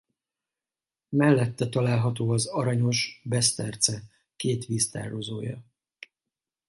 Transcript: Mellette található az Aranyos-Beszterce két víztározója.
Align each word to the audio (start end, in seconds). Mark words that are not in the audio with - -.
Mellette 1.09 1.69
található 1.69 2.31
az 2.31 2.45
Aranyos-Beszterce 2.45 4.03
két 4.35 4.65
víztározója. 4.65 5.63